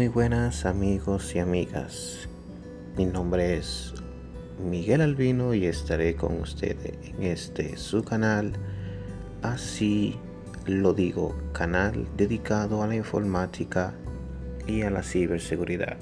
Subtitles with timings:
[0.00, 2.26] Muy buenas amigos y amigas.
[2.96, 3.92] Mi nombre es
[4.58, 8.54] Miguel Albino y estaré con ustedes en este su canal.
[9.42, 10.18] Así
[10.64, 13.92] lo digo, canal dedicado a la informática
[14.66, 15.98] y a la ciberseguridad.